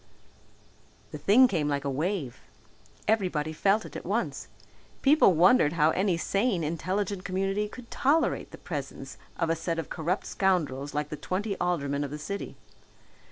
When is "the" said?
1.11-1.19, 8.49-8.57, 11.09-11.17, 12.09-12.17